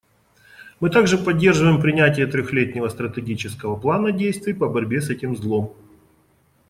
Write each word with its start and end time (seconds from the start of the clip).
Мы 0.79 0.89
также 0.89 1.15
поддерживаем 1.19 1.79
принятие 1.79 2.25
трехлетнего 2.25 2.87
стратегического 2.87 3.75
плана 3.79 4.11
действий 4.11 4.53
по 4.53 4.67
борьбе 4.67 4.99
с 4.99 5.11
этим 5.11 5.37
злом. 5.37 5.75